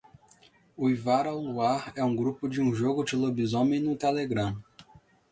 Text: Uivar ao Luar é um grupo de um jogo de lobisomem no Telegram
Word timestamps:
Uivar 0.77 1.27
ao 1.27 1.37
Luar 1.39 1.93
é 1.95 2.03
um 2.03 2.15
grupo 2.15 2.49
de 2.49 2.59
um 2.59 2.73
jogo 2.73 3.03
de 3.03 3.15
lobisomem 3.15 3.79
no 3.79 3.95
Telegram 3.95 4.57